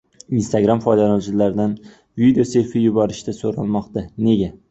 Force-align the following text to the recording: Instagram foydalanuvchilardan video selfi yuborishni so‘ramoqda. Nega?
Instagram 0.37 0.79
foydalanuvchilardan 0.85 1.75
video 2.23 2.47
selfi 2.53 2.83
yuborishni 2.85 3.37
so‘ramoqda. 3.43 4.07
Nega? 4.29 4.51